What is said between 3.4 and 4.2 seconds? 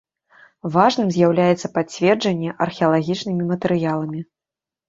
матэрыяламі.